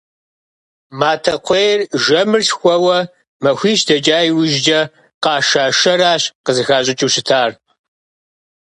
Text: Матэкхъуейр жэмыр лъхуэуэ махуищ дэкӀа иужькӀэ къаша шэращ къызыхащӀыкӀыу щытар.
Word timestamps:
Матэкхъуейр 0.99 1.79
жэмыр 2.03 2.41
лъхуэуэ 2.47 2.97
махуищ 3.43 3.79
дэкӀа 3.87 4.17
иужькӀэ 4.29 4.79
къаша 5.23 5.65
шэращ 5.79 6.23
къызыхащӀыкӀыу 6.45 7.11
щытар. 7.13 7.51